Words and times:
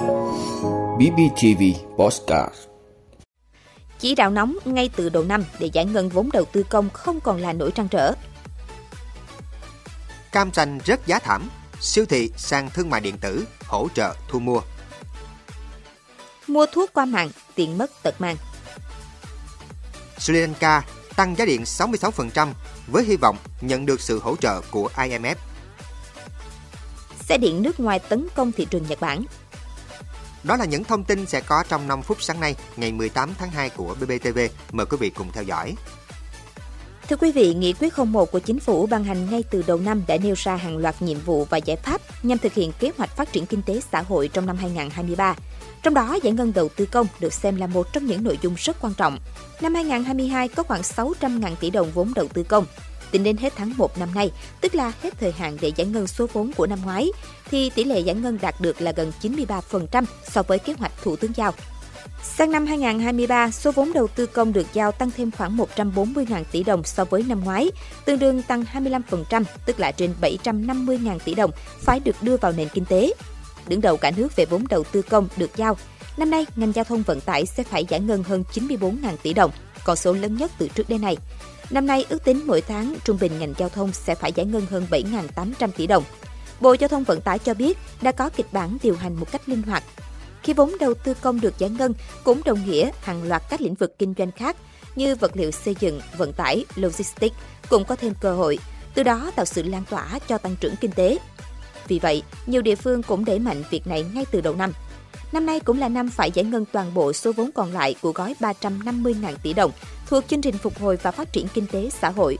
BBTV 0.00 1.62
Postcard 1.96 2.54
Chỉ 3.98 4.14
đạo 4.14 4.30
nóng 4.30 4.56
ngay 4.64 4.90
từ 4.96 5.08
đầu 5.08 5.24
năm 5.24 5.44
để 5.58 5.70
giải 5.72 5.84
ngân 5.84 6.08
vốn 6.08 6.30
đầu 6.32 6.44
tư 6.44 6.62
công 6.70 6.90
không 6.90 7.20
còn 7.20 7.40
là 7.40 7.52
nỗi 7.52 7.70
trăn 7.70 7.88
trở. 7.88 8.12
Cam 10.32 10.52
sành 10.52 10.78
rất 10.84 11.06
giá 11.06 11.18
thảm, 11.18 11.50
siêu 11.80 12.06
thị 12.06 12.30
sang 12.36 12.70
thương 12.70 12.90
mại 12.90 13.00
điện 13.00 13.18
tử 13.20 13.44
hỗ 13.66 13.88
trợ 13.94 14.14
thu 14.28 14.38
mua. 14.38 14.60
Mua 16.46 16.66
thuốc 16.72 16.90
qua 16.92 17.04
mạng, 17.04 17.30
tiền 17.54 17.78
mất 17.78 17.90
tật 18.02 18.20
mang. 18.20 18.36
Sri 20.18 20.34
Lanka 20.34 20.84
tăng 21.16 21.36
giá 21.36 21.44
điện 21.44 21.62
66% 21.62 22.48
với 22.86 23.04
hy 23.04 23.16
vọng 23.16 23.36
nhận 23.60 23.86
được 23.86 24.00
sự 24.00 24.20
hỗ 24.22 24.36
trợ 24.36 24.60
của 24.70 24.90
IMF. 24.96 25.36
Xe 27.20 27.38
điện 27.38 27.62
nước 27.62 27.80
ngoài 27.80 27.98
tấn 27.98 28.26
công 28.34 28.52
thị 28.52 28.66
trường 28.70 28.86
Nhật 28.88 29.00
Bản. 29.00 29.24
Đó 30.44 30.56
là 30.56 30.64
những 30.64 30.84
thông 30.84 31.04
tin 31.04 31.26
sẽ 31.26 31.40
có 31.40 31.64
trong 31.68 31.88
5 31.88 32.02
phút 32.02 32.22
sáng 32.22 32.40
nay, 32.40 32.54
ngày 32.76 32.92
18 32.92 33.30
tháng 33.38 33.50
2 33.50 33.70
của 33.70 33.94
BBTV. 34.00 34.38
Mời 34.72 34.86
quý 34.86 34.96
vị 35.00 35.10
cùng 35.10 35.32
theo 35.32 35.42
dõi. 35.42 35.74
Thưa 37.08 37.16
quý 37.16 37.32
vị, 37.32 37.54
Nghị 37.54 37.72
quyết 37.72 37.98
01 37.98 38.32
của 38.32 38.38
Chính 38.38 38.60
phủ 38.60 38.86
ban 38.86 39.04
hành 39.04 39.30
ngay 39.30 39.44
từ 39.50 39.64
đầu 39.66 39.78
năm 39.78 40.02
đã 40.06 40.16
nêu 40.16 40.34
ra 40.38 40.56
hàng 40.56 40.76
loạt 40.76 41.02
nhiệm 41.02 41.18
vụ 41.20 41.44
và 41.44 41.56
giải 41.56 41.76
pháp 41.76 42.00
nhằm 42.22 42.38
thực 42.38 42.54
hiện 42.54 42.72
kế 42.78 42.90
hoạch 42.96 43.16
phát 43.16 43.32
triển 43.32 43.46
kinh 43.46 43.62
tế 43.62 43.80
xã 43.92 44.02
hội 44.02 44.28
trong 44.28 44.46
năm 44.46 44.56
2023. 44.56 45.34
Trong 45.82 45.94
đó, 45.94 46.18
giải 46.22 46.32
ngân 46.32 46.52
đầu 46.52 46.68
tư 46.68 46.86
công 46.86 47.06
được 47.20 47.32
xem 47.32 47.56
là 47.56 47.66
một 47.66 47.92
trong 47.92 48.06
những 48.06 48.24
nội 48.24 48.38
dung 48.42 48.54
rất 48.58 48.76
quan 48.80 48.94
trọng. 48.94 49.18
Năm 49.60 49.74
2022 49.74 50.48
có 50.48 50.62
khoảng 50.62 50.82
600.000 50.82 51.56
tỷ 51.56 51.70
đồng 51.70 51.90
vốn 51.90 52.14
đầu 52.14 52.28
tư 52.28 52.42
công. 52.42 52.66
Tính 53.10 53.24
đến 53.24 53.36
hết 53.36 53.52
tháng 53.56 53.72
1 53.76 53.98
năm 53.98 54.08
nay, 54.14 54.32
tức 54.60 54.74
là 54.74 54.92
hết 55.02 55.14
thời 55.20 55.32
hạn 55.32 55.56
để 55.60 55.72
giải 55.76 55.86
ngân 55.86 56.06
số 56.06 56.26
vốn 56.32 56.52
của 56.56 56.66
năm 56.66 56.78
ngoái, 56.84 57.10
thì 57.50 57.70
tỷ 57.70 57.84
lệ 57.84 58.00
giải 58.00 58.14
ngân 58.14 58.38
đạt 58.42 58.60
được 58.60 58.80
là 58.80 58.92
gần 58.92 59.12
93% 59.22 60.04
so 60.28 60.42
với 60.42 60.58
kế 60.58 60.72
hoạch 60.78 60.92
Thủ 61.02 61.16
tướng 61.16 61.36
giao. 61.36 61.52
Sang 62.22 62.50
năm 62.50 62.66
2023, 62.66 63.50
số 63.50 63.72
vốn 63.72 63.92
đầu 63.92 64.08
tư 64.08 64.26
công 64.26 64.52
được 64.52 64.66
giao 64.72 64.92
tăng 64.92 65.10
thêm 65.16 65.30
khoảng 65.30 65.56
140.000 65.56 66.44
tỷ 66.52 66.62
đồng 66.62 66.84
so 66.84 67.04
với 67.04 67.24
năm 67.28 67.44
ngoái, 67.44 67.70
tương 68.04 68.18
đương 68.18 68.42
tăng 68.42 68.64
25%, 68.72 69.44
tức 69.66 69.80
là 69.80 69.92
trên 69.92 70.14
750.000 70.20 71.18
tỷ 71.18 71.34
đồng 71.34 71.50
phải 71.80 72.00
được 72.00 72.16
đưa 72.22 72.36
vào 72.36 72.52
nền 72.52 72.68
kinh 72.68 72.84
tế. 72.84 73.12
Đứng 73.68 73.80
đầu 73.80 73.96
cả 73.96 74.10
nước 74.16 74.36
về 74.36 74.44
vốn 74.44 74.64
đầu 74.68 74.84
tư 74.84 75.02
công 75.02 75.28
được 75.36 75.50
giao, 75.56 75.76
năm 76.16 76.30
nay 76.30 76.46
ngành 76.56 76.72
giao 76.72 76.84
thông 76.84 77.02
vận 77.02 77.20
tải 77.20 77.46
sẽ 77.46 77.62
phải 77.62 77.84
giải 77.88 78.00
ngân 78.00 78.22
hơn 78.22 78.44
94.000 78.54 79.16
tỷ 79.22 79.32
đồng, 79.32 79.50
con 79.84 79.96
số 79.96 80.12
lớn 80.12 80.36
nhất 80.36 80.50
từ 80.58 80.68
trước 80.68 80.88
đến 80.88 81.00
nay. 81.00 81.16
Năm 81.70 81.86
nay 81.86 82.06
ước 82.08 82.24
tính 82.24 82.42
mỗi 82.46 82.60
tháng 82.60 82.94
trung 83.04 83.18
bình 83.20 83.32
ngành 83.38 83.54
giao 83.58 83.68
thông 83.68 83.92
sẽ 83.92 84.14
phải 84.14 84.32
giải 84.32 84.46
ngân 84.46 84.66
hơn 84.70 84.86
7.800 84.90 85.68
tỷ 85.76 85.86
đồng. 85.86 86.04
Bộ 86.60 86.72
Giao 86.72 86.88
thông 86.88 87.04
Vận 87.04 87.20
tải 87.20 87.38
cho 87.38 87.54
biết 87.54 87.78
đã 88.02 88.12
có 88.12 88.30
kịch 88.36 88.52
bản 88.52 88.76
điều 88.82 88.96
hành 88.96 89.14
một 89.14 89.32
cách 89.32 89.48
linh 89.48 89.62
hoạt. 89.62 89.84
Khi 90.42 90.52
vốn 90.52 90.72
đầu 90.80 90.94
tư 90.94 91.14
công 91.14 91.40
được 91.40 91.58
giải 91.58 91.70
ngân 91.70 91.94
cũng 92.24 92.40
đồng 92.44 92.64
nghĩa 92.66 92.90
hàng 93.02 93.22
loạt 93.22 93.42
các 93.50 93.60
lĩnh 93.60 93.74
vực 93.74 93.98
kinh 93.98 94.14
doanh 94.18 94.32
khác 94.32 94.56
như 94.96 95.14
vật 95.14 95.30
liệu 95.34 95.50
xây 95.50 95.76
dựng, 95.80 96.00
vận 96.16 96.32
tải, 96.32 96.64
logistics 96.74 97.36
cũng 97.68 97.84
có 97.84 97.96
thêm 97.96 98.12
cơ 98.20 98.34
hội, 98.34 98.58
từ 98.94 99.02
đó 99.02 99.30
tạo 99.36 99.44
sự 99.44 99.62
lan 99.62 99.82
tỏa 99.90 100.18
cho 100.28 100.38
tăng 100.38 100.56
trưởng 100.56 100.76
kinh 100.76 100.92
tế. 100.92 101.18
Vì 101.88 101.98
vậy, 101.98 102.22
nhiều 102.46 102.62
địa 102.62 102.74
phương 102.74 103.02
cũng 103.02 103.24
đẩy 103.24 103.38
mạnh 103.38 103.62
việc 103.70 103.86
này 103.86 104.04
ngay 104.14 104.24
từ 104.30 104.40
đầu 104.40 104.54
năm. 104.54 104.72
Năm 105.32 105.46
nay 105.46 105.60
cũng 105.60 105.78
là 105.78 105.88
năm 105.88 106.10
phải 106.10 106.30
giải 106.30 106.44
ngân 106.44 106.64
toàn 106.72 106.94
bộ 106.94 107.12
số 107.12 107.32
vốn 107.32 107.50
còn 107.54 107.72
lại 107.72 107.94
của 108.02 108.12
gói 108.12 108.34
350.000 108.40 109.34
tỷ 109.42 109.52
đồng 109.52 109.70
thuộc 110.06 110.24
chương 110.28 110.40
trình 110.40 110.58
phục 110.58 110.78
hồi 110.78 110.98
và 111.02 111.10
phát 111.10 111.32
triển 111.32 111.46
kinh 111.54 111.66
tế 111.66 111.90
xã 111.90 112.10
hội. 112.10 112.38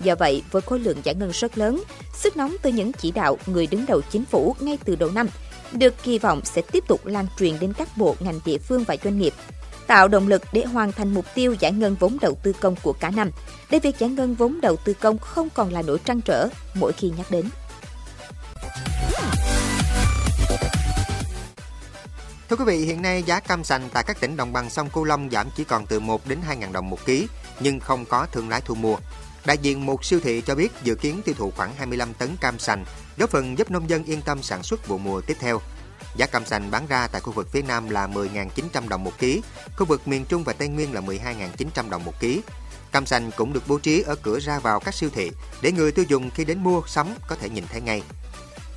Do 0.00 0.14
vậy, 0.14 0.42
với 0.50 0.62
khối 0.62 0.78
lượng 0.78 0.98
giải 1.04 1.14
ngân 1.14 1.30
rất 1.30 1.58
lớn, 1.58 1.82
sức 2.14 2.36
nóng 2.36 2.56
từ 2.62 2.70
những 2.70 2.92
chỉ 2.92 3.10
đạo 3.10 3.38
người 3.46 3.66
đứng 3.66 3.86
đầu 3.86 4.00
chính 4.10 4.24
phủ 4.24 4.56
ngay 4.60 4.78
từ 4.84 4.96
đầu 4.96 5.10
năm 5.10 5.26
được 5.72 5.94
kỳ 6.02 6.18
vọng 6.18 6.40
sẽ 6.44 6.62
tiếp 6.62 6.84
tục 6.88 7.06
lan 7.06 7.26
truyền 7.38 7.60
đến 7.60 7.72
các 7.72 7.88
bộ 7.96 8.16
ngành 8.20 8.40
địa 8.44 8.58
phương 8.58 8.84
và 8.84 8.96
doanh 9.04 9.18
nghiệp, 9.18 9.34
tạo 9.86 10.08
động 10.08 10.28
lực 10.28 10.42
để 10.52 10.64
hoàn 10.64 10.92
thành 10.92 11.14
mục 11.14 11.24
tiêu 11.34 11.54
giải 11.60 11.72
ngân 11.72 11.96
vốn 12.00 12.18
đầu 12.20 12.34
tư 12.42 12.52
công 12.60 12.76
của 12.82 12.92
cả 12.92 13.10
năm, 13.10 13.30
để 13.70 13.78
việc 13.78 13.98
giải 13.98 14.10
ngân 14.10 14.34
vốn 14.34 14.60
đầu 14.60 14.76
tư 14.76 14.94
công 15.00 15.18
không 15.18 15.48
còn 15.54 15.72
là 15.72 15.82
nỗi 15.82 15.98
trăn 16.04 16.20
trở 16.20 16.48
mỗi 16.74 16.92
khi 16.92 17.12
nhắc 17.16 17.30
đến. 17.30 17.44
Thưa 22.52 22.56
quý 22.56 22.64
vị, 22.64 22.84
hiện 22.84 23.02
nay 23.02 23.22
giá 23.22 23.40
cam 23.40 23.64
sành 23.64 23.88
tại 23.92 24.04
các 24.06 24.20
tỉnh 24.20 24.36
đồng 24.36 24.52
bằng 24.52 24.70
sông 24.70 24.90
Cửu 24.90 25.04
Long 25.04 25.30
giảm 25.30 25.46
chỉ 25.56 25.64
còn 25.64 25.86
từ 25.86 26.00
1 26.00 26.26
đến 26.26 26.38
2 26.42 26.56
ngàn 26.56 26.72
đồng 26.72 26.90
một 26.90 27.04
ký, 27.04 27.28
nhưng 27.60 27.80
không 27.80 28.04
có 28.04 28.26
thương 28.32 28.48
lái 28.48 28.60
thu 28.60 28.74
mua. 28.74 28.96
Đại 29.44 29.58
diện 29.58 29.86
một 29.86 30.04
siêu 30.04 30.20
thị 30.22 30.42
cho 30.46 30.54
biết 30.54 30.72
dự 30.82 30.94
kiến 30.94 31.22
tiêu 31.24 31.34
thụ 31.38 31.52
khoảng 31.56 31.74
25 31.74 32.14
tấn 32.14 32.36
cam 32.40 32.58
sành, 32.58 32.84
góp 33.16 33.30
phần 33.30 33.58
giúp 33.58 33.70
nông 33.70 33.90
dân 33.90 34.04
yên 34.04 34.22
tâm 34.22 34.42
sản 34.42 34.62
xuất 34.62 34.88
vụ 34.88 34.98
mùa 34.98 35.20
tiếp 35.20 35.36
theo. 35.40 35.60
Giá 36.16 36.26
cam 36.26 36.46
sành 36.46 36.70
bán 36.70 36.86
ra 36.86 37.06
tại 37.06 37.20
khu 37.20 37.32
vực 37.32 37.48
phía 37.52 37.62
Nam 37.62 37.90
là 37.90 38.06
10.900 38.06 38.88
đồng 38.88 39.04
một 39.04 39.18
ký, 39.18 39.42
khu 39.76 39.86
vực 39.86 40.08
miền 40.08 40.24
Trung 40.24 40.44
và 40.44 40.52
Tây 40.52 40.68
Nguyên 40.68 40.94
là 40.94 41.00
12.900 41.00 41.90
đồng 41.90 42.04
một 42.04 42.20
ký. 42.20 42.42
Cam 42.92 43.06
sành 43.06 43.30
cũng 43.36 43.52
được 43.52 43.62
bố 43.68 43.78
trí 43.78 44.02
ở 44.02 44.14
cửa 44.14 44.40
ra 44.40 44.58
vào 44.58 44.80
các 44.80 44.94
siêu 44.94 45.10
thị 45.14 45.30
để 45.62 45.72
người 45.72 45.92
tiêu 45.92 46.04
dùng 46.08 46.30
khi 46.30 46.44
đến 46.44 46.58
mua 46.58 46.82
sắm 46.86 47.14
có 47.28 47.36
thể 47.36 47.48
nhìn 47.50 47.64
thấy 47.72 47.80
ngay. 47.80 48.02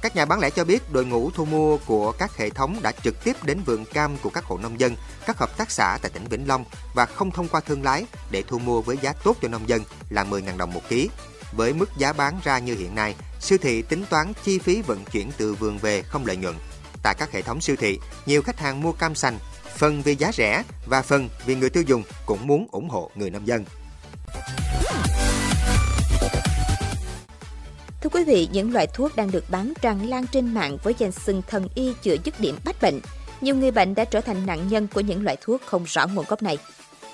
Các 0.05 0.16
nhà 0.16 0.25
bán 0.25 0.39
lẻ 0.39 0.49
cho 0.49 0.63
biết 0.63 0.91
đội 0.91 1.05
ngũ 1.05 1.31
thu 1.31 1.45
mua 1.45 1.77
của 1.77 2.11
các 2.11 2.38
hệ 2.38 2.49
thống 2.49 2.79
đã 2.81 2.91
trực 2.91 3.23
tiếp 3.23 3.35
đến 3.43 3.59
vườn 3.66 3.85
cam 3.85 4.17
của 4.17 4.29
các 4.29 4.45
hộ 4.45 4.57
nông 4.57 4.79
dân, 4.79 4.95
các 5.25 5.38
hợp 5.38 5.57
tác 5.57 5.71
xã 5.71 5.97
tại 6.01 6.11
tỉnh 6.11 6.23
Vĩnh 6.29 6.47
Long 6.47 6.66
và 6.95 7.05
không 7.05 7.31
thông 7.31 7.47
qua 7.47 7.61
thương 7.61 7.83
lái 7.83 8.05
để 8.31 8.44
thu 8.47 8.59
mua 8.59 8.81
với 8.81 8.97
giá 9.01 9.13
tốt 9.23 9.38
cho 9.41 9.47
nông 9.47 9.69
dân 9.69 9.81
là 10.09 10.23
10.000 10.23 10.57
đồng 10.57 10.73
một 10.73 10.81
ký. 10.89 11.09
Với 11.51 11.73
mức 11.73 11.89
giá 11.97 12.13
bán 12.13 12.39
ra 12.44 12.59
như 12.59 12.75
hiện 12.75 12.95
nay, 12.95 13.15
siêu 13.39 13.57
thị 13.61 13.81
tính 13.81 14.05
toán 14.09 14.33
chi 14.44 14.59
phí 14.59 14.81
vận 14.81 15.05
chuyển 15.05 15.31
từ 15.38 15.53
vườn 15.53 15.77
về 15.77 16.01
không 16.01 16.25
lợi 16.25 16.38
nhuận. 16.38 16.55
Tại 17.03 17.15
các 17.17 17.31
hệ 17.31 17.41
thống 17.41 17.61
siêu 17.61 17.75
thị, 17.75 17.99
nhiều 18.25 18.41
khách 18.41 18.59
hàng 18.59 18.81
mua 18.81 18.91
cam 18.91 19.15
sành, 19.15 19.39
phần 19.77 20.01
vì 20.01 20.15
giá 20.15 20.31
rẻ 20.31 20.63
và 20.85 21.01
phần 21.01 21.29
vì 21.45 21.55
người 21.55 21.69
tiêu 21.69 21.83
dùng 21.83 22.03
cũng 22.25 22.47
muốn 22.47 22.67
ủng 22.71 22.89
hộ 22.89 23.11
người 23.15 23.29
nông 23.29 23.47
dân. 23.47 23.65
Quý 28.15 28.23
vị, 28.23 28.47
những 28.51 28.73
loại 28.73 28.87
thuốc 28.87 29.15
đang 29.15 29.31
được 29.31 29.49
bán 29.49 29.73
tràn 29.81 30.09
lan 30.09 30.25
trên 30.27 30.53
mạng 30.53 30.77
với 30.83 30.95
danh 30.97 31.11
xưng 31.11 31.41
thần 31.47 31.67
y 31.75 31.93
chữa 32.01 32.15
dứt 32.23 32.39
điểm 32.39 32.57
bách 32.65 32.81
bệnh. 32.81 32.99
Nhiều 33.41 33.55
người 33.55 33.71
bệnh 33.71 33.95
đã 33.95 34.05
trở 34.05 34.21
thành 34.21 34.45
nạn 34.45 34.67
nhân 34.67 34.87
của 34.93 35.01
những 35.01 35.23
loại 35.23 35.37
thuốc 35.41 35.61
không 35.65 35.83
rõ 35.83 36.07
nguồn 36.07 36.25
gốc 36.27 36.43
này. 36.43 36.57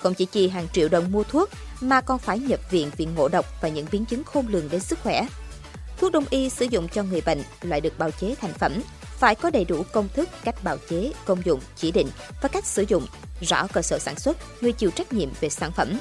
Không 0.02 0.14
chỉ 0.14 0.26
chi 0.26 0.50
hàng 0.50 0.68
triệu 0.74 0.90
đồng 0.90 1.12
mua 1.12 1.24
thuốc 1.24 1.50
mà 1.82 2.02
còn 2.02 2.20
phải 2.20 2.40
nhập 2.40 2.60
viện 2.72 2.92
vì 2.98 3.06
ngộ 3.06 3.28
độc 3.28 3.46
và 3.62 3.70
những 3.70 3.86
biến 3.92 4.06
chứng 4.06 4.24
khôn 4.24 4.48
lường 4.48 4.70
đến 4.70 4.82
sức 4.82 5.00
khỏe. 5.04 5.26
Thuốc 5.98 6.12
đông 6.12 6.26
y 6.30 6.50
sử 6.50 6.66
dụng 6.66 6.88
cho 6.88 7.04
người 7.04 7.22
bệnh 7.22 7.44
loại 7.62 7.82
được 7.82 8.00
bào 8.00 8.12
chế 8.12 8.36
thành 8.42 8.54
phẩm, 8.54 8.74
phải 9.02 9.36
có 9.36 9.50
đầy 9.50 9.66
đủ 9.66 9.84
công 9.92 10.08
thức, 10.14 10.30
cách 10.44 10.64
bào 10.64 10.78
chế, 10.90 11.12
công 11.26 11.46
dụng, 11.46 11.60
chỉ 11.76 11.92
định 11.92 12.08
và 12.42 12.50
cách 12.50 12.66
sử 12.66 12.86
dụng, 12.88 13.06
rõ 13.42 13.68
cơ 13.74 13.82
sở 13.82 14.00
sản 14.00 14.20
xuất, 14.20 14.38
người 14.62 14.72
chịu 14.72 14.92
trách 14.92 15.14
nhiệm 15.14 15.30
về 15.42 15.50
sản 15.50 15.72
phẩm. 15.72 15.98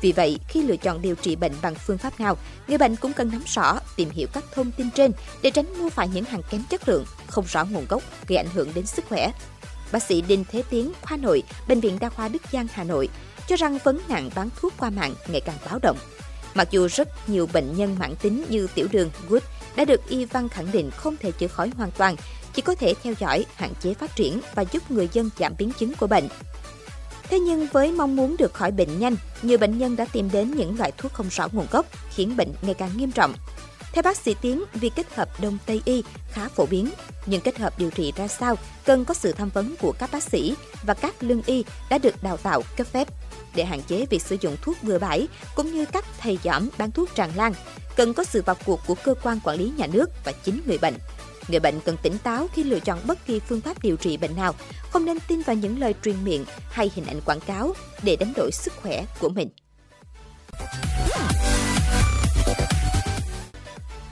Vì 0.00 0.12
vậy, 0.12 0.38
khi 0.48 0.62
lựa 0.62 0.76
chọn 0.76 1.02
điều 1.02 1.14
trị 1.14 1.36
bệnh 1.36 1.52
bằng 1.62 1.74
phương 1.74 1.98
pháp 1.98 2.20
nào, 2.20 2.36
người 2.68 2.78
bệnh 2.78 2.96
cũng 2.96 3.12
cần 3.12 3.30
nắm 3.32 3.42
rõ, 3.46 3.78
tìm 3.96 4.10
hiểu 4.10 4.28
các 4.32 4.44
thông 4.54 4.70
tin 4.70 4.90
trên 4.90 5.12
để 5.42 5.50
tránh 5.50 5.78
mua 5.78 5.88
phải 5.90 6.08
những 6.08 6.24
hàng 6.24 6.42
kém 6.50 6.62
chất 6.70 6.88
lượng, 6.88 7.04
không 7.26 7.44
rõ 7.48 7.64
nguồn 7.64 7.86
gốc, 7.88 8.02
gây 8.28 8.36
ảnh 8.36 8.48
hưởng 8.54 8.70
đến 8.74 8.86
sức 8.86 9.04
khỏe. 9.08 9.32
Bác 9.92 10.02
sĩ 10.02 10.20
Đinh 10.20 10.44
Thế 10.50 10.62
Tiến, 10.70 10.92
khoa 11.02 11.16
nội, 11.16 11.42
Bệnh 11.68 11.80
viện 11.80 11.98
Đa 12.00 12.08
khoa 12.08 12.28
Đức 12.28 12.42
Giang, 12.52 12.66
Hà 12.72 12.84
Nội, 12.84 13.08
cho 13.48 13.56
rằng 13.56 13.78
vấn 13.84 14.00
nạn 14.08 14.30
bán 14.34 14.48
thuốc 14.56 14.72
qua 14.78 14.90
mạng 14.90 15.14
ngày 15.28 15.40
càng 15.40 15.56
báo 15.70 15.78
động. 15.82 15.98
Mặc 16.54 16.68
dù 16.70 16.88
rất 16.88 17.28
nhiều 17.28 17.48
bệnh 17.52 17.76
nhân 17.76 17.96
mãn 17.98 18.16
tính 18.16 18.44
như 18.48 18.68
tiểu 18.74 18.86
đường, 18.92 19.10
gút 19.28 19.42
đã 19.76 19.84
được 19.84 20.08
y 20.08 20.24
văn 20.24 20.48
khẳng 20.48 20.72
định 20.72 20.90
không 20.90 21.16
thể 21.16 21.30
chữa 21.30 21.48
khỏi 21.48 21.70
hoàn 21.76 21.90
toàn, 21.90 22.16
chỉ 22.54 22.62
có 22.62 22.74
thể 22.74 22.94
theo 23.02 23.14
dõi, 23.18 23.44
hạn 23.54 23.72
chế 23.80 23.94
phát 23.94 24.16
triển 24.16 24.40
và 24.54 24.64
giúp 24.72 24.90
người 24.90 25.08
dân 25.12 25.30
giảm 25.38 25.54
biến 25.58 25.72
chứng 25.78 25.94
của 25.94 26.06
bệnh. 26.06 26.28
Thế 27.30 27.38
nhưng 27.38 27.66
với 27.72 27.92
mong 27.92 28.16
muốn 28.16 28.36
được 28.38 28.54
khỏi 28.54 28.70
bệnh 28.70 28.98
nhanh, 28.98 29.16
nhiều 29.42 29.58
bệnh 29.58 29.78
nhân 29.78 29.96
đã 29.96 30.06
tìm 30.12 30.30
đến 30.32 30.50
những 30.50 30.78
loại 30.78 30.92
thuốc 30.96 31.12
không 31.12 31.28
rõ 31.28 31.48
nguồn 31.52 31.66
gốc, 31.70 31.86
khiến 32.14 32.36
bệnh 32.36 32.52
ngày 32.62 32.74
càng 32.74 32.90
nghiêm 32.96 33.12
trọng. 33.12 33.34
Theo 33.92 34.02
bác 34.02 34.16
sĩ 34.16 34.34
Tiến, 34.40 34.64
việc 34.74 34.92
kết 34.96 35.14
hợp 35.14 35.40
Đông 35.40 35.58
Tây 35.66 35.82
y 35.84 36.02
khá 36.30 36.48
phổ 36.48 36.66
biến, 36.66 36.90
nhưng 37.26 37.40
kết 37.40 37.58
hợp 37.58 37.78
điều 37.78 37.90
trị 37.90 38.12
ra 38.16 38.28
sao 38.28 38.56
cần 38.84 39.04
có 39.04 39.14
sự 39.14 39.32
tham 39.32 39.48
vấn 39.48 39.74
của 39.80 39.92
các 39.98 40.10
bác 40.12 40.22
sĩ 40.22 40.54
và 40.82 40.94
các 40.94 41.14
lương 41.20 41.42
y 41.46 41.64
đã 41.90 41.98
được 41.98 42.22
đào 42.22 42.36
tạo 42.36 42.62
cấp 42.76 42.86
phép. 42.86 43.08
Để 43.54 43.64
hạn 43.64 43.82
chế 43.82 44.06
việc 44.10 44.22
sử 44.22 44.36
dụng 44.40 44.56
thuốc 44.62 44.76
bừa 44.82 44.98
bãi 44.98 45.28
cũng 45.54 45.72
như 45.72 45.84
các 45.84 46.04
thầy 46.18 46.38
giảm 46.44 46.68
bán 46.78 46.90
thuốc 46.90 47.14
tràn 47.14 47.30
lan, 47.36 47.54
cần 47.96 48.14
có 48.14 48.24
sự 48.24 48.42
vào 48.46 48.56
cuộc 48.64 48.80
của 48.86 48.94
cơ 48.94 49.14
quan 49.22 49.40
quản 49.44 49.58
lý 49.58 49.72
nhà 49.76 49.86
nước 49.86 50.10
và 50.24 50.32
chính 50.32 50.60
người 50.66 50.78
bệnh. 50.78 50.94
Người 51.48 51.60
bệnh 51.60 51.80
cần 51.80 51.96
tỉnh 52.02 52.18
táo 52.18 52.48
khi 52.52 52.64
lựa 52.64 52.80
chọn 52.80 52.98
bất 53.06 53.26
kỳ 53.26 53.40
phương 53.40 53.60
pháp 53.60 53.82
điều 53.82 53.96
trị 53.96 54.16
bệnh 54.16 54.36
nào, 54.36 54.54
không 54.90 55.04
nên 55.04 55.18
tin 55.28 55.42
vào 55.42 55.56
những 55.56 55.78
lời 55.78 55.94
truyền 56.04 56.24
miệng 56.24 56.44
hay 56.70 56.90
hình 56.94 57.06
ảnh 57.06 57.20
quảng 57.24 57.40
cáo 57.40 57.72
để 58.02 58.16
đánh 58.16 58.32
đổi 58.36 58.50
sức 58.52 58.72
khỏe 58.82 59.04
của 59.20 59.28
mình. 59.28 59.48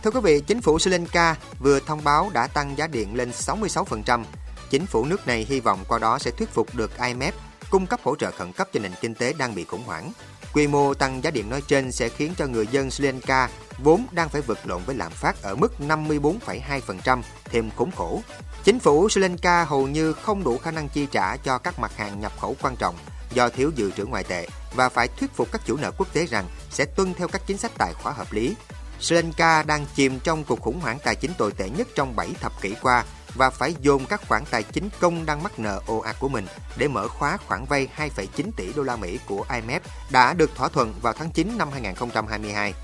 Thưa 0.02 0.10
quý 0.10 0.20
vị, 0.20 0.40
chính 0.46 0.60
phủ 0.60 0.78
Sri 0.78 0.90
Lanka 0.90 1.36
vừa 1.58 1.80
thông 1.80 2.04
báo 2.04 2.30
đã 2.34 2.46
tăng 2.46 2.78
giá 2.78 2.86
điện 2.86 3.14
lên 3.14 3.30
66%. 3.30 4.24
Chính 4.70 4.86
phủ 4.86 5.04
nước 5.04 5.26
này 5.26 5.46
hy 5.48 5.60
vọng 5.60 5.84
qua 5.88 5.98
đó 5.98 6.18
sẽ 6.18 6.30
thuyết 6.30 6.48
phục 6.48 6.74
được 6.74 6.90
IMF 6.98 7.32
cung 7.70 7.86
cấp 7.86 8.00
hỗ 8.02 8.16
trợ 8.16 8.30
khẩn 8.30 8.52
cấp 8.52 8.68
cho 8.72 8.80
nền 8.80 8.92
kinh 9.00 9.14
tế 9.14 9.32
đang 9.32 9.54
bị 9.54 9.64
khủng 9.64 9.82
hoảng. 9.86 10.12
Quy 10.56 10.66
mô 10.66 10.94
tăng 10.94 11.24
giá 11.24 11.30
điện 11.30 11.50
nói 11.50 11.62
trên 11.68 11.92
sẽ 11.92 12.08
khiến 12.08 12.34
cho 12.38 12.46
người 12.46 12.66
dân 12.66 12.90
Sri 12.90 13.04
Lanka 13.04 13.48
vốn 13.78 14.06
đang 14.12 14.28
phải 14.28 14.42
vật 14.42 14.58
lộn 14.64 14.82
với 14.86 14.96
lạm 14.96 15.12
phát 15.12 15.42
ở 15.42 15.54
mức 15.54 15.72
54,2% 15.78 17.22
thêm 17.44 17.70
khốn 17.76 17.90
khổ. 17.90 18.22
Chính 18.64 18.78
phủ 18.78 19.08
Sri 19.08 19.20
Lanka 19.20 19.64
hầu 19.64 19.86
như 19.86 20.12
không 20.12 20.44
đủ 20.44 20.58
khả 20.58 20.70
năng 20.70 20.88
chi 20.88 21.06
trả 21.12 21.36
cho 21.36 21.58
các 21.58 21.78
mặt 21.78 21.96
hàng 21.96 22.20
nhập 22.20 22.32
khẩu 22.40 22.56
quan 22.62 22.76
trọng 22.76 22.96
do 23.32 23.48
thiếu 23.48 23.70
dự 23.74 23.90
trữ 23.90 24.04
ngoại 24.04 24.24
tệ 24.24 24.48
và 24.74 24.88
phải 24.88 25.08
thuyết 25.08 25.34
phục 25.34 25.52
các 25.52 25.60
chủ 25.66 25.76
nợ 25.76 25.90
quốc 25.90 26.12
tế 26.12 26.26
rằng 26.26 26.48
sẽ 26.70 26.84
tuân 26.84 27.14
theo 27.14 27.28
các 27.28 27.42
chính 27.46 27.58
sách 27.58 27.72
tài 27.78 27.92
khóa 27.94 28.12
hợp 28.12 28.32
lý. 28.32 28.54
Sri 29.00 29.16
Lanka 29.16 29.62
đang 29.62 29.86
chìm 29.94 30.20
trong 30.20 30.44
cuộc 30.44 30.60
khủng 30.60 30.80
hoảng 30.80 30.98
tài 31.04 31.14
chính 31.14 31.34
tồi 31.38 31.52
tệ 31.52 31.70
nhất 31.70 31.88
trong 31.94 32.16
7 32.16 32.28
thập 32.40 32.62
kỷ 32.62 32.74
qua 32.82 33.04
và 33.36 33.50
phải 33.50 33.74
dồn 33.80 34.06
các 34.06 34.28
khoản 34.28 34.44
tài 34.50 34.62
chính 34.62 34.88
công 35.00 35.26
đang 35.26 35.42
mắc 35.42 35.58
nợ 35.58 35.80
ồ 35.86 35.98
ạt 35.98 36.16
của 36.20 36.28
mình 36.28 36.46
để 36.76 36.88
mở 36.88 37.08
khóa 37.08 37.36
khoản 37.46 37.64
vay 37.64 37.88
2,9 37.96 38.50
tỷ 38.56 38.72
đô 38.72 38.82
la 38.82 38.96
Mỹ 38.96 39.18
của 39.26 39.44
IMF 39.48 39.80
đã 40.10 40.34
được 40.34 40.54
thỏa 40.54 40.68
thuận 40.68 40.94
vào 41.02 41.12
tháng 41.12 41.30
9 41.30 41.58
năm 41.58 41.68
2022. 41.72 42.74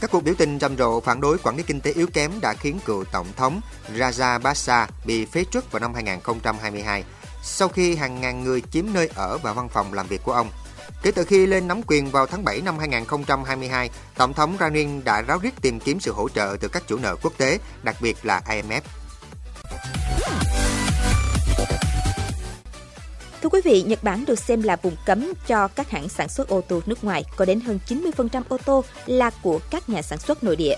Các 0.00 0.10
cuộc 0.10 0.24
biểu 0.24 0.34
tình 0.38 0.58
rầm 0.58 0.76
rộ 0.76 1.00
phản 1.00 1.20
đối 1.20 1.38
quản 1.38 1.56
lý 1.56 1.62
kinh 1.62 1.80
tế 1.80 1.92
yếu 1.92 2.06
kém 2.06 2.40
đã 2.40 2.54
khiến 2.54 2.78
cựu 2.84 3.04
tổng 3.04 3.26
thống 3.36 3.60
Rajapaksa 3.94 4.86
bị 5.04 5.26
phế 5.26 5.44
truất 5.44 5.72
vào 5.72 5.80
năm 5.80 5.94
2022 5.94 7.04
sau 7.46 7.68
khi 7.68 7.96
hàng 7.96 8.20
ngàn 8.20 8.44
người 8.44 8.62
chiếm 8.70 8.84
nơi 8.92 9.08
ở 9.14 9.38
và 9.38 9.52
văn 9.52 9.68
phòng 9.68 9.92
làm 9.92 10.06
việc 10.06 10.20
của 10.24 10.32
ông. 10.32 10.50
Kể 11.02 11.10
từ 11.10 11.24
khi 11.24 11.46
lên 11.46 11.68
nắm 11.68 11.80
quyền 11.86 12.10
vào 12.10 12.26
tháng 12.26 12.44
7 12.44 12.60
năm 12.60 12.78
2022, 12.78 13.90
Tổng 14.14 14.34
thống 14.34 14.56
Ranin 14.60 15.04
đã 15.04 15.22
ráo 15.22 15.38
riết 15.38 15.54
tìm 15.62 15.80
kiếm 15.80 16.00
sự 16.00 16.12
hỗ 16.12 16.28
trợ 16.28 16.56
từ 16.60 16.68
các 16.68 16.82
chủ 16.86 16.98
nợ 16.98 17.16
quốc 17.22 17.32
tế, 17.36 17.58
đặc 17.82 17.96
biệt 18.00 18.16
là 18.22 18.42
IMF. 18.48 18.80
Thưa 23.46 23.50
quý 23.50 23.60
vị, 23.64 23.82
Nhật 23.82 24.02
Bản 24.02 24.24
được 24.24 24.38
xem 24.38 24.62
là 24.62 24.76
vùng 24.76 24.96
cấm 25.06 25.32
cho 25.46 25.68
các 25.68 25.90
hãng 25.90 26.08
sản 26.08 26.28
xuất 26.28 26.48
ô 26.48 26.60
tô 26.60 26.80
nước 26.86 27.04
ngoài, 27.04 27.24
có 27.36 27.44
đến 27.44 27.60
hơn 27.60 27.78
90% 27.88 28.42
ô 28.48 28.58
tô 28.66 28.84
là 29.06 29.30
của 29.42 29.60
các 29.70 29.88
nhà 29.88 30.02
sản 30.02 30.18
xuất 30.18 30.44
nội 30.44 30.56
địa. 30.56 30.76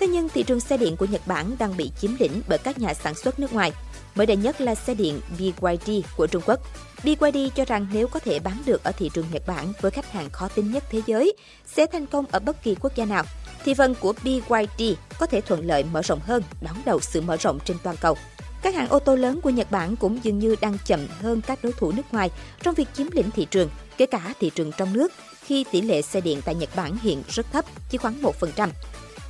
Thế 0.00 0.06
nhưng 0.06 0.28
thị 0.28 0.42
trường 0.42 0.60
xe 0.60 0.76
điện 0.76 0.96
của 0.96 1.06
Nhật 1.06 1.26
Bản 1.26 1.56
đang 1.58 1.76
bị 1.76 1.90
chiếm 2.00 2.10
lĩnh 2.18 2.42
bởi 2.48 2.58
các 2.58 2.78
nhà 2.78 2.94
sản 2.94 3.14
xuất 3.14 3.40
nước 3.40 3.52
ngoài. 3.52 3.72
Mới 4.14 4.26
đây 4.26 4.36
nhất 4.36 4.60
là 4.60 4.74
xe 4.74 4.94
điện 4.94 5.20
BYD 5.38 5.90
của 6.16 6.26
Trung 6.26 6.42
Quốc. 6.46 6.60
BYD 7.04 7.36
cho 7.54 7.64
rằng 7.64 7.86
nếu 7.92 8.08
có 8.08 8.20
thể 8.20 8.38
bán 8.38 8.62
được 8.66 8.84
ở 8.84 8.92
thị 8.92 9.10
trường 9.14 9.26
Nhật 9.32 9.46
Bản 9.46 9.72
với 9.80 9.90
khách 9.90 10.12
hàng 10.12 10.30
khó 10.30 10.48
tính 10.48 10.72
nhất 10.72 10.84
thế 10.90 11.02
giới, 11.06 11.32
sẽ 11.66 11.86
thành 11.86 12.06
công 12.06 12.24
ở 12.30 12.38
bất 12.38 12.62
kỳ 12.62 12.74
quốc 12.74 12.96
gia 12.96 13.04
nào, 13.04 13.24
thì 13.64 13.74
phần 13.74 13.94
của 14.00 14.12
BYD 14.24 14.82
có 15.18 15.26
thể 15.26 15.40
thuận 15.40 15.66
lợi 15.66 15.84
mở 15.92 16.02
rộng 16.02 16.20
hơn, 16.20 16.42
đón 16.60 16.76
đầu 16.84 17.00
sự 17.00 17.20
mở 17.20 17.36
rộng 17.36 17.58
trên 17.64 17.76
toàn 17.82 17.96
cầu. 18.00 18.16
Các 18.62 18.74
hãng 18.74 18.88
ô 18.88 18.98
tô 18.98 19.16
lớn 19.16 19.40
của 19.40 19.50
Nhật 19.50 19.70
Bản 19.70 19.96
cũng 19.96 20.18
dường 20.22 20.38
như 20.38 20.56
đang 20.60 20.76
chậm 20.86 21.06
hơn 21.20 21.40
các 21.40 21.64
đối 21.64 21.72
thủ 21.72 21.92
nước 21.92 22.02
ngoài 22.12 22.30
trong 22.62 22.74
việc 22.74 22.88
chiếm 22.94 23.06
lĩnh 23.12 23.30
thị 23.30 23.46
trường, 23.50 23.68
kể 23.96 24.06
cả 24.06 24.34
thị 24.40 24.50
trường 24.54 24.72
trong 24.72 24.92
nước, 24.92 25.12
khi 25.44 25.64
tỷ 25.72 25.80
lệ 25.80 26.02
xe 26.02 26.20
điện 26.20 26.40
tại 26.44 26.54
Nhật 26.54 26.70
Bản 26.76 26.96
hiện 27.02 27.22
rất 27.28 27.52
thấp, 27.52 27.64
chỉ 27.90 27.98
khoảng 27.98 28.22
1%. 28.22 28.68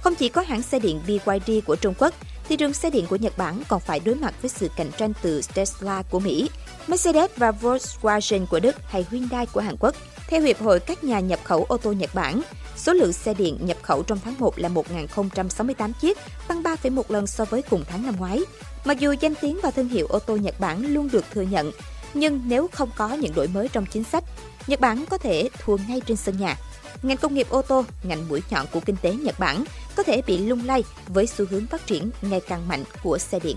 Không 0.01 0.15
chỉ 0.15 0.29
có 0.29 0.43
hãng 0.43 0.63
xe 0.63 0.79
điện 0.79 1.01
BYD 1.07 1.65
của 1.67 1.77
Trung 1.77 1.95
Quốc, 1.99 2.15
thị 2.49 2.57
trường 2.57 2.73
xe 2.73 2.91
điện 2.91 3.07
của 3.09 3.17
Nhật 3.17 3.39
Bản 3.39 3.63
còn 3.69 3.81
phải 3.81 4.01
đối 4.01 4.15
mặt 4.15 4.35
với 4.43 4.49
sự 4.49 4.69
cạnh 4.77 4.91
tranh 4.99 5.13
từ 5.23 5.41
Tesla 5.55 6.03
của 6.11 6.21
Mỹ, 6.21 6.51
Mercedes 6.89 7.31
và 7.37 7.51
Volkswagen 7.51 8.47
của 8.47 8.61
Đức 8.61 8.77
hay 8.85 9.07
Hyundai 9.11 9.47
của 9.47 9.61
Hàn 9.61 9.77
Quốc. 9.81 9.95
Theo 10.31 10.43
Hiệp 10.43 10.61
hội 10.61 10.81
các 10.81 11.05
nhà 11.05 11.21
nhập 11.21 11.41
khẩu 11.45 11.65
ô 11.65 11.77
tô 11.77 11.93
Nhật 11.93 12.15
Bản, 12.15 12.43
số 12.77 12.93
lượng 12.93 13.13
xe 13.13 13.35
điện 13.35 13.59
nhập 13.61 13.77
khẩu 13.83 14.03
trong 14.03 14.19
tháng 14.25 14.35
1 14.39 14.59
là 14.59 14.69
1.068 14.69 15.93
chiếc, 16.01 16.19
tăng 16.49 16.63
3,1 16.63 17.03
lần 17.09 17.27
so 17.27 17.45
với 17.45 17.63
cùng 17.63 17.85
tháng 17.89 18.07
năm 18.07 18.17
ngoái. 18.19 18.41
Mặc 18.85 18.99
dù 18.99 19.15
danh 19.21 19.35
tiếng 19.41 19.59
và 19.63 19.71
thương 19.71 19.89
hiệu 19.89 20.07
ô 20.07 20.19
tô 20.19 20.37
Nhật 20.37 20.61
Bản 20.61 20.95
luôn 20.95 21.09
được 21.13 21.25
thừa 21.33 21.43
nhận, 21.43 21.73
nhưng 22.15 22.43
nếu 22.47 22.69
không 22.73 22.91
có 22.97 23.09
những 23.09 23.35
đổi 23.35 23.49
mới 23.49 23.69
trong 23.69 23.87
chính 23.87 24.05
sách, 24.05 24.25
Nhật 24.67 24.81
Bản 24.81 25.05
có 25.11 25.19
thể 25.19 25.49
thua 25.59 25.77
ngay 25.89 26.01
trên 26.07 26.17
sân 26.17 26.39
nhà. 26.39 26.57
Ngành 27.03 27.17
công 27.17 27.35
nghiệp 27.35 27.47
ô 27.51 27.63
tô, 27.63 27.85
ngành 28.03 28.29
mũi 28.29 28.43
nhọn 28.51 28.67
của 28.73 28.81
kinh 28.81 28.97
tế 29.03 29.13
Nhật 29.13 29.39
Bản, 29.39 29.65
có 29.97 30.03
thể 30.03 30.23
bị 30.27 30.39
lung 30.39 30.67
lay 30.67 30.85
với 31.09 31.27
xu 31.27 31.45
hướng 31.51 31.67
phát 31.67 31.87
triển 31.87 32.11
ngày 32.23 32.41
càng 32.49 32.69
mạnh 32.69 32.85
của 33.03 33.19
xe 33.19 33.41
điện. 33.41 33.57